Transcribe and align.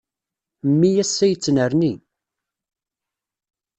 Mmi 0.69 0.91
ass-a 1.01 1.25
yettnerni. 1.27 1.93